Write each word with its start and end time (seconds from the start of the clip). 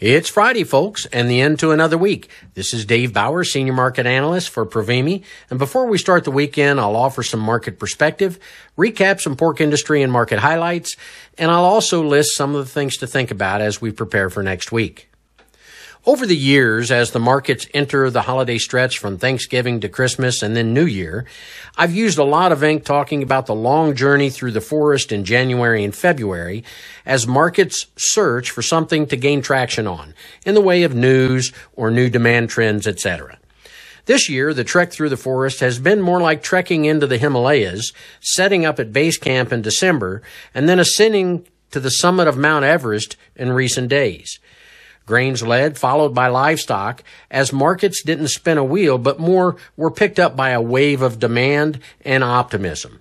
It's 0.00 0.28
Friday, 0.28 0.64
folks, 0.64 1.06
and 1.06 1.30
the 1.30 1.40
end 1.40 1.60
to 1.60 1.70
another 1.70 1.96
week. 1.96 2.28
This 2.54 2.74
is 2.74 2.84
Dave 2.84 3.12
Bauer, 3.12 3.44
Senior 3.44 3.74
Market 3.74 4.06
Analyst 4.06 4.50
for 4.50 4.66
Provimi. 4.66 5.22
And 5.50 5.58
before 5.58 5.86
we 5.86 5.98
start 5.98 6.24
the 6.24 6.32
weekend, 6.32 6.80
I'll 6.80 6.96
offer 6.96 7.22
some 7.22 7.38
market 7.38 7.78
perspective, 7.78 8.40
recap 8.76 9.20
some 9.20 9.36
pork 9.36 9.60
industry 9.60 10.02
and 10.02 10.12
market 10.12 10.40
highlights, 10.40 10.96
and 11.38 11.48
I'll 11.48 11.64
also 11.64 12.02
list 12.02 12.36
some 12.36 12.56
of 12.56 12.64
the 12.64 12.70
things 12.70 12.96
to 12.98 13.06
think 13.06 13.30
about 13.30 13.60
as 13.60 13.80
we 13.80 13.92
prepare 13.92 14.30
for 14.30 14.42
next 14.42 14.72
week. 14.72 15.08
Over 16.06 16.26
the 16.26 16.36
years, 16.36 16.90
as 16.90 17.12
the 17.12 17.18
markets 17.18 17.66
enter 17.72 18.10
the 18.10 18.20
holiday 18.20 18.58
stretch 18.58 18.98
from 18.98 19.16
Thanksgiving 19.16 19.80
to 19.80 19.88
Christmas 19.88 20.42
and 20.42 20.54
then 20.54 20.74
New 20.74 20.84
Year, 20.84 21.24
I've 21.78 21.94
used 21.94 22.18
a 22.18 22.24
lot 22.24 22.52
of 22.52 22.62
ink 22.62 22.84
talking 22.84 23.22
about 23.22 23.46
the 23.46 23.54
long 23.54 23.94
journey 23.94 24.28
through 24.28 24.50
the 24.50 24.60
forest 24.60 25.12
in 25.12 25.24
January 25.24 25.82
and 25.82 25.96
February 25.96 26.62
as 27.06 27.26
markets 27.26 27.86
search 27.96 28.50
for 28.50 28.60
something 28.60 29.06
to 29.06 29.16
gain 29.16 29.40
traction 29.40 29.86
on 29.86 30.12
in 30.44 30.54
the 30.54 30.60
way 30.60 30.82
of 30.82 30.94
news 30.94 31.54
or 31.72 31.90
new 31.90 32.10
demand 32.10 32.50
trends, 32.50 32.86
etc. 32.86 33.38
This 34.04 34.28
year, 34.28 34.52
the 34.52 34.62
trek 34.62 34.92
through 34.92 35.08
the 35.08 35.16
forest 35.16 35.60
has 35.60 35.78
been 35.78 36.02
more 36.02 36.20
like 36.20 36.42
trekking 36.42 36.84
into 36.84 37.06
the 37.06 37.16
Himalayas, 37.16 37.94
setting 38.20 38.66
up 38.66 38.78
at 38.78 38.92
base 38.92 39.16
camp 39.16 39.54
in 39.54 39.62
December, 39.62 40.20
and 40.52 40.68
then 40.68 40.78
ascending 40.78 41.46
to 41.70 41.80
the 41.80 41.90
summit 41.90 42.28
of 42.28 42.36
Mount 42.36 42.66
Everest 42.66 43.16
in 43.34 43.54
recent 43.54 43.88
days. 43.88 44.38
Grains 45.06 45.42
led, 45.42 45.78
followed 45.78 46.14
by 46.14 46.28
livestock, 46.28 47.02
as 47.30 47.52
markets 47.52 48.02
didn't 48.02 48.28
spin 48.28 48.58
a 48.58 48.64
wheel, 48.64 48.96
but 48.96 49.18
more 49.18 49.56
were 49.76 49.90
picked 49.90 50.18
up 50.18 50.34
by 50.34 50.50
a 50.50 50.62
wave 50.62 51.02
of 51.02 51.18
demand 51.18 51.78
and 52.04 52.24
optimism. 52.24 53.00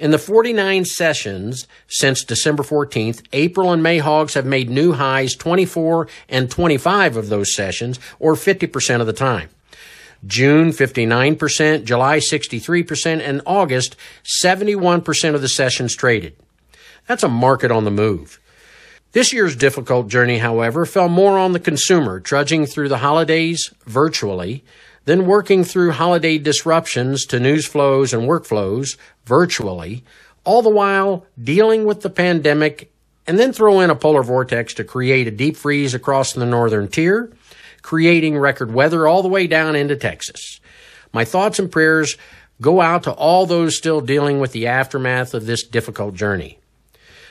In 0.00 0.12
the 0.12 0.18
49 0.18 0.84
sessions 0.84 1.66
since 1.88 2.22
December 2.22 2.62
14th, 2.62 3.24
April 3.32 3.72
and 3.72 3.82
May 3.82 3.98
hogs 3.98 4.34
have 4.34 4.46
made 4.46 4.70
new 4.70 4.92
highs 4.92 5.34
24 5.34 6.06
and 6.28 6.50
25 6.50 7.16
of 7.16 7.28
those 7.28 7.54
sessions, 7.54 7.98
or 8.18 8.34
50% 8.34 9.00
of 9.00 9.06
the 9.06 9.12
time. 9.12 9.48
June 10.26 10.70
59%, 10.70 11.84
July 11.84 12.18
63%, 12.18 13.20
and 13.20 13.40
August 13.46 13.96
71% 14.42 15.34
of 15.34 15.40
the 15.40 15.48
sessions 15.48 15.94
traded. 15.94 16.36
That's 17.06 17.22
a 17.22 17.28
market 17.28 17.70
on 17.70 17.84
the 17.84 17.90
move. 17.90 18.40
This 19.12 19.32
year's 19.32 19.56
difficult 19.56 20.08
journey, 20.08 20.38
however, 20.38 20.84
fell 20.84 21.08
more 21.08 21.38
on 21.38 21.52
the 21.52 21.60
consumer, 21.60 22.20
trudging 22.20 22.66
through 22.66 22.90
the 22.90 22.98
holidays 22.98 23.72
virtually, 23.86 24.64
then 25.06 25.24
working 25.24 25.64
through 25.64 25.92
holiday 25.92 26.36
disruptions 26.36 27.24
to 27.26 27.40
news 27.40 27.64
flows 27.64 28.12
and 28.12 28.28
workflows 28.28 28.98
virtually, 29.24 30.04
all 30.44 30.60
the 30.60 30.68
while 30.68 31.24
dealing 31.42 31.86
with 31.86 32.02
the 32.02 32.10
pandemic 32.10 32.92
and 33.26 33.38
then 33.38 33.52
throw 33.52 33.80
in 33.80 33.90
a 33.90 33.94
polar 33.94 34.22
vortex 34.22 34.74
to 34.74 34.84
create 34.84 35.26
a 35.26 35.30
deep 35.30 35.56
freeze 35.56 35.94
across 35.94 36.32
the 36.32 36.46
northern 36.46 36.88
tier, 36.88 37.30
creating 37.80 38.38
record 38.38 38.72
weather 38.72 39.06
all 39.06 39.22
the 39.22 39.28
way 39.28 39.46
down 39.46 39.76
into 39.76 39.96
Texas. 39.96 40.60
My 41.14 41.24
thoughts 41.24 41.58
and 41.58 41.70
prayers 41.70 42.16
go 42.60 42.80
out 42.80 43.04
to 43.04 43.12
all 43.12 43.46
those 43.46 43.76
still 43.76 44.00
dealing 44.00 44.38
with 44.40 44.52
the 44.52 44.66
aftermath 44.66 45.32
of 45.32 45.46
this 45.46 45.62
difficult 45.62 46.14
journey. 46.14 46.58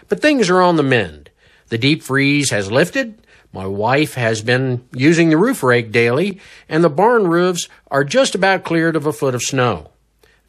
But 0.07 0.21
things 0.21 0.49
are 0.49 0.61
on 0.61 0.75
the 0.75 0.83
mend. 0.83 1.29
The 1.69 1.77
deep 1.77 2.01
freeze 2.01 2.49
has 2.51 2.71
lifted. 2.71 3.25
My 3.51 3.65
wife 3.65 4.13
has 4.15 4.41
been 4.41 4.87
using 4.93 5.29
the 5.29 5.37
roof 5.37 5.63
rake 5.63 5.91
daily, 5.91 6.39
and 6.69 6.83
the 6.83 6.89
barn 6.89 7.27
roofs 7.27 7.67
are 7.89 8.03
just 8.03 8.35
about 8.35 8.63
cleared 8.63 8.95
of 8.95 9.05
a 9.05 9.13
foot 9.13 9.35
of 9.35 9.41
snow. 9.41 9.91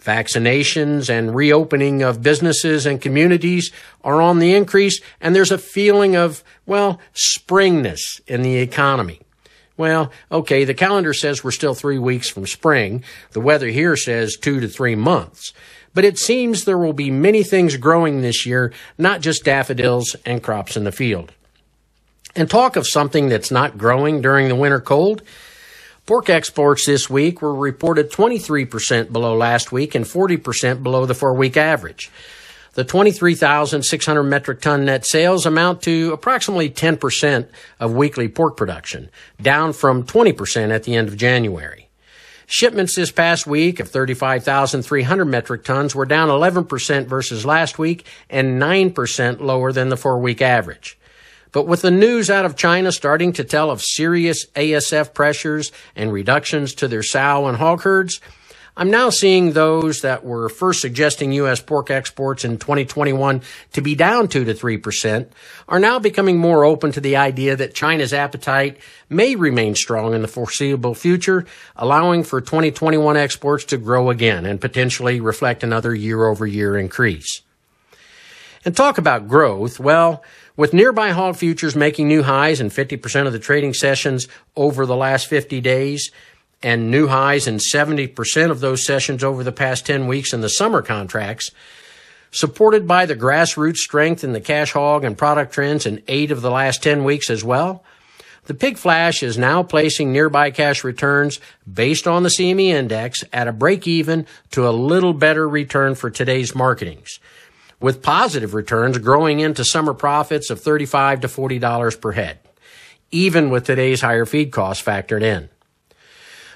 Vaccinations 0.03 1.11
and 1.11 1.35
reopening 1.35 2.03
of 2.03 2.23
businesses 2.23 2.87
and 2.87 3.01
communities 3.01 3.73
are 4.05 4.23
on 4.23 4.39
the 4.39 4.55
increase, 4.55 5.01
and 5.21 5.35
there's 5.35 5.51
a 5.51 5.59
feeling 5.59 6.15
of, 6.15 6.45
well, 6.67 7.01
springness 7.15 8.21
in 8.27 8.43
the 8.43 8.57
economy. 8.57 9.21
Well, 9.79 10.13
okay, 10.31 10.65
the 10.65 10.75
calendar 10.75 11.15
says 11.15 11.43
we're 11.43 11.53
still 11.53 11.75
three 11.75 11.99
weeks 11.99 12.29
from 12.29 12.47
spring. 12.47 13.03
The 13.31 13.41
weather 13.41 13.69
here 13.69 13.97
says 13.97 14.37
two 14.37 14.61
to 14.61 14.69
three 14.69 14.97
months 14.97 15.55
but 15.95 16.05
it 16.05 16.17
seems 16.17 16.65
there 16.65 16.79
will 16.79 16.93
be 16.93 17.11
many 17.11 17.43
things 17.43 17.77
growing 17.77 18.21
this 18.21 18.47
year, 18.47 18.73
not 18.99 19.21
just 19.21 19.45
daffodils 19.45 20.15
and 20.25 20.43
crops 20.43 20.77
in 20.77 20.85
the 20.85 20.93
field. 20.93 21.33
And 22.37 22.49
talk 22.49 22.77
of 22.77 22.87
something 22.87 23.29
that's 23.29 23.51
not 23.51 23.79
growing 23.79 24.21
during 24.21 24.49
the 24.49 24.55
winter 24.55 24.81
cold. 24.81 25.23
Pork 26.07 26.31
exports 26.31 26.87
this 26.87 27.11
week 27.11 27.43
were 27.43 27.53
reported 27.53 28.13
23% 28.13 29.13
below 29.13 29.37
last 29.37 29.73
week 29.73 29.97
and 29.97 30.05
40% 30.05 30.85
below 30.85 31.05
the 31.05 31.17
four 31.17 31.35
week 31.35 31.57
average. 31.57 32.11
The 32.79 32.85
23,600 32.85 34.23
metric 34.23 34.61
ton 34.61 34.85
net 34.85 35.05
sales 35.05 35.47
amount 35.47 35.83
to 35.83 36.13
approximately 36.13 36.71
10% 36.71 37.49
of 37.81 37.93
weekly 37.93 38.29
pork 38.29 38.57
production, 38.57 39.11
down 39.43 39.73
from 39.73 40.05
20% 40.05 40.71
at 40.71 40.85
the 40.85 40.95
end 40.95 41.09
of 41.09 41.17
January. 41.17 41.89
Shipments 42.47 42.95
this 42.95 43.11
past 43.11 43.49
week 43.49 43.81
of 43.81 43.89
35,300 43.89 45.25
metric 45.25 45.65
tons 45.65 45.93
were 45.93 46.07
down 46.07 46.29
11% 46.29 47.07
versus 47.07 47.45
last 47.45 47.81
week 47.81 48.07
and 48.31 48.63
9% 48.63 49.41
lower 49.41 49.73
than 49.73 49.89
the 49.89 49.97
four 49.97 50.21
week 50.21 50.41
average. 50.41 50.97
But 51.51 51.67
with 51.67 51.83
the 51.83 51.91
news 51.91 52.31
out 52.31 52.45
of 52.45 52.55
China 52.55 52.93
starting 52.93 53.33
to 53.33 53.43
tell 53.43 53.73
of 53.73 53.83
serious 53.83 54.47
ASF 54.55 55.15
pressures 55.15 55.73
and 55.97 56.13
reductions 56.13 56.75
to 56.75 56.87
their 56.87 57.03
sow 57.03 57.49
and 57.49 57.57
hog 57.57 57.83
herds, 57.83 58.21
I'm 58.79 58.93
now 58.93 59.11
seeing 59.11 59.53
those 59.53 60.03
that 60.03 60.25
were 60.25 60.49
first 60.49 60.81
suggesting 60.81 61.33
U.S. 61.33 61.61
pork 61.61 61.91
exports 61.91 62.45
in 62.45 62.59
2021 62.59 63.43
to 63.73 63.81
be 63.81 63.97
down 63.97 64.29
2 64.29 64.45
to 64.45 64.55
3% 64.55 65.27
are 65.69 65.81
now 65.81 65.99
becoming 65.99 66.39
more 66.39 66.65
open 66.65 66.93
to 66.93 67.01
the 67.01 67.17
idea 67.17 67.57
that 67.57 67.75
China's 67.75 68.13
appetite 68.15 68.79
may 69.11 69.35
remain 69.35 69.75
strong 69.75 70.15
in 70.15 70.23
the 70.23 70.29
foreseeable 70.29 70.95
future, 70.95 71.45
allowing 71.75 72.23
for 72.23 72.41
2021 72.41 73.17
exports 73.17 73.65
to 73.65 73.79
grow 73.79 74.11
again 74.11 74.47
and 74.47 74.61
potentially 74.61 75.21
reflect 75.21 75.65
another 75.65 75.93
year 75.93 76.27
over 76.27 76.47
year 76.47 76.79
increase. 76.79 77.43
And 78.65 78.77
talk 78.77 78.97
about 78.97 79.27
growth, 79.27 79.81
well, 79.81 80.23
with 80.57 80.73
nearby 80.73 81.11
hog 81.11 81.35
futures 81.35 81.75
making 81.75 82.07
new 82.07 82.23
highs 82.23 82.61
in 82.61 82.69
50% 82.69 83.27
of 83.27 83.33
the 83.33 83.41
trading 83.41 83.75
sessions 83.75 84.29
over 84.55 84.87
the 84.87 84.97
last 84.97 85.27
50 85.27 85.61
days, 85.61 86.13
and 86.63 86.91
new 86.91 87.07
highs 87.07 87.47
in 87.47 87.57
70% 87.57 88.51
of 88.51 88.61
those 88.61 88.85
sessions 88.85 89.23
over 89.23 89.45
the 89.45 89.53
past 89.53 89.87
10 89.87 90.07
weeks 90.07 90.33
in 90.33 90.41
the 90.41 90.49
summer 90.49 90.83
contracts, 90.83 91.51
supported 92.31 92.87
by 92.87 93.07
the 93.07 93.17
grassroots 93.17 93.77
strength 93.77 94.25
in 94.25 94.33
the 94.33 94.41
cash 94.41 94.73
hog 94.73 95.05
and 95.05 95.17
product 95.17 95.53
trends 95.53 95.87
in 95.87 96.03
eight 96.09 96.31
of 96.31 96.43
the 96.43 96.51
last 96.51 96.83
10 96.83 97.05
weeks 97.05 97.31
as 97.31 97.45
well. 97.45 97.85
The 98.45 98.55
Pig 98.55 98.79
Flash 98.79 99.23
is 99.23 99.37
now 99.37 99.63
placing 99.63 100.11
nearby 100.11 100.51
cash 100.51 100.83
returns 100.83 101.39
based 101.71 102.07
on 102.07 102.23
the 102.23 102.31
CME 102.31 102.69
index 102.69 103.23
at 103.31 103.47
a 103.47 103.53
break 103.53 103.87
even 103.87 104.27
to 104.53 104.67
a 104.67 104.71
little 104.71 105.13
better 105.13 105.47
return 105.47 105.95
for 105.95 106.09
today's 106.09 106.55
marketings, 106.55 107.21
with 107.79 108.03
positive 108.03 108.55
returns 108.55 108.97
growing 108.99 109.41
into 109.41 109.65
summer 109.65 109.93
profits 109.93 110.49
of 110.49 110.63
35 110.63 111.21
to 111.21 111.29
$40 111.29 112.01
per 112.01 112.13
head, 112.13 112.39
even 113.11 113.51
with 113.51 113.67
today's 113.67 114.01
higher 114.01 114.25
feed 114.25 114.51
costs 114.51 114.83
factored 114.83 115.23
in. 115.23 115.51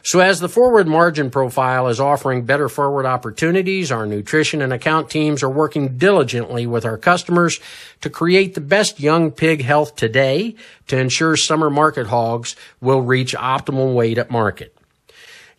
So 0.04 0.18
as 0.18 0.40
the 0.40 0.48
forward 0.48 0.88
margin 0.88 1.30
profile 1.30 1.86
is 1.86 2.00
offering 2.00 2.44
better 2.44 2.68
forward 2.68 3.06
opportunities, 3.06 3.92
our 3.92 4.04
nutrition 4.04 4.60
and 4.60 4.72
account 4.72 5.08
teams 5.10 5.44
are 5.44 5.48
working 5.48 5.96
diligently 5.96 6.66
with 6.66 6.84
our 6.84 6.98
customers 6.98 7.60
to 8.00 8.10
create 8.10 8.54
the 8.54 8.60
best 8.60 8.98
young 8.98 9.30
pig 9.30 9.62
health 9.62 9.94
today 9.94 10.56
to 10.88 10.98
ensure 10.98 11.36
summer 11.36 11.70
market 11.70 12.08
hogs 12.08 12.56
will 12.80 13.00
reach 13.00 13.36
optimal 13.36 13.94
weight 13.94 14.18
at 14.18 14.28
market, 14.28 14.76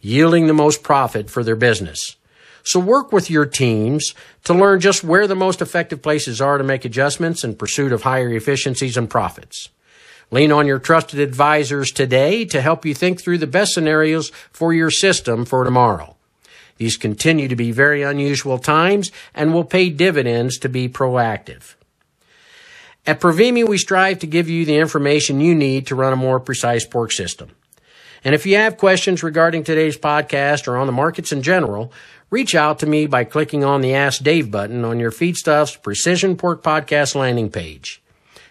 yielding 0.02 0.48
the 0.48 0.54
most 0.54 0.84
profit 0.84 1.30
for 1.30 1.42
their 1.42 1.56
business. 1.56 2.18
So 2.64 2.82
work 2.82 3.14
with 3.14 3.30
your 3.30 3.46
teams 3.46 4.14
to 4.44 4.54
learn 4.54 4.82
just 4.82 5.06
where 5.06 5.28
the 5.28 5.36
most 5.36 5.62
effective 5.62 6.02
places 6.02 6.42
are 6.42 6.58
to 6.58 6.64
make 6.66 6.84
adjustments 6.84 7.46
in 7.46 7.56
pursuit 7.56 7.94
of 7.94 8.04
higher 8.04 8.34
efficiencies 8.34 8.98
and 8.98 9.10
profits. 9.10 9.70
Lean 10.34 10.52
on 10.52 10.66
your 10.66 10.80
trusted 10.80 11.20
advisors 11.20 11.92
today 11.92 12.44
to 12.44 12.60
help 12.60 12.88
you 12.88 12.96
think 12.96 13.22
through 13.22 13.38
the 13.38 13.46
best 13.46 13.72
scenarios 13.72 14.32
for 14.52 14.74
your 14.74 14.90
system 14.90 15.46
for 15.46 15.64
tomorrow. 15.64 16.16
These 16.78 16.98
continue 16.98 17.48
to 17.48 17.56
be 17.56 17.72
very 17.72 18.02
unusual 18.02 18.58
times 18.58 19.12
and 19.36 19.54
will 19.54 19.64
pay 19.64 19.92
dividends 19.92 20.58
to 20.58 20.70
be 20.70 20.90
proactive. 20.90 21.76
At 23.06 23.20
Provimi, 23.20 23.64
we 23.64 23.78
strive 23.78 24.18
to 24.20 24.26
give 24.26 24.50
you 24.50 24.66
the 24.66 24.78
information 24.78 25.40
you 25.40 25.54
need 25.54 25.86
to 25.86 25.96
run 25.96 26.14
a 26.14 26.16
more 26.16 26.40
precise 26.40 26.84
pork 26.84 27.12
system. 27.12 27.52
And 28.24 28.34
if 28.34 28.48
you 28.48 28.56
have 28.56 28.78
questions 28.78 29.22
regarding 29.22 29.64
today's 29.64 30.00
podcast 30.00 30.68
or 30.68 30.78
on 30.78 30.88
the 30.88 30.94
markets 30.94 31.32
in 31.32 31.44
general, 31.44 31.94
reach 32.32 32.56
out 32.56 32.80
to 32.80 32.88
me 32.88 33.06
by 33.06 33.24
clicking 33.24 33.64
on 33.64 33.82
the 33.82 33.94
Ask 33.94 34.24
Dave 34.24 34.50
button 34.50 34.84
on 34.84 35.00
your 35.00 35.12
Feedstuffs 35.12 35.80
Precision 35.80 36.36
Pork 36.38 36.64
Podcast 36.64 37.14
landing 37.14 37.52
page. 37.52 38.03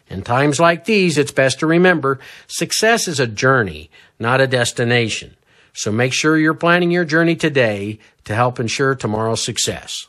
In 0.08 0.22
times 0.22 0.60
like 0.60 0.84
these, 0.84 1.16
it's 1.16 1.32
best 1.32 1.60
to 1.60 1.66
remember 1.66 2.18
success 2.46 3.08
is 3.08 3.20
a 3.20 3.26
journey, 3.26 3.90
not 4.18 4.40
a 4.40 4.46
destination. 4.46 5.36
So 5.72 5.90
make 5.90 6.12
sure 6.12 6.36
you're 6.36 6.54
planning 6.54 6.90
your 6.90 7.04
journey 7.04 7.34
today 7.34 7.98
to 8.24 8.34
help 8.34 8.60
ensure 8.60 8.94
tomorrow's 8.94 9.44
success. 9.44 10.06